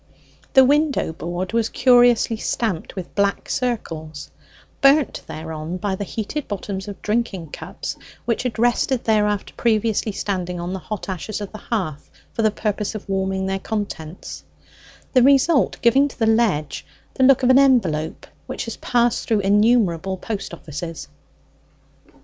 The 0.53 0.65
window 0.65 1.13
board 1.13 1.53
was 1.53 1.69
curiously 1.69 2.35
stamped 2.35 2.95
with 2.95 3.13
black 3.13 3.47
circles, 3.49 4.31
burnt 4.81 5.21
thereon 5.27 5.77
by 5.77 5.93
the 5.93 6.03
heated 6.05 6.47
bottoms 6.47 6.87
of 6.87 6.99
drinking 7.03 7.51
cups, 7.51 7.97
which 8.25 8.41
had 8.41 8.57
rested 8.57 9.03
there 9.03 9.27
after 9.27 9.53
previously 9.53 10.11
standing 10.11 10.59
on 10.59 10.73
the 10.73 10.79
hot 10.79 11.07
ashes 11.07 11.39
of 11.39 11.51
the 11.51 11.59
hearth 11.59 12.09
for 12.33 12.41
the 12.41 12.49
purpose 12.49 12.95
of 12.95 13.07
warming 13.07 13.45
their 13.45 13.59
contents, 13.59 14.43
the 15.13 15.21
result 15.21 15.79
giving 15.83 16.07
to 16.07 16.17
the 16.17 16.25
ledge 16.25 16.83
the 17.13 17.21
look 17.23 17.43
of 17.43 17.51
an 17.51 17.59
envelope 17.59 18.25
which 18.47 18.65
has 18.65 18.77
passed 18.77 19.27
through 19.27 19.41
innumerable 19.41 20.17
post 20.17 20.51
offices. 20.51 21.09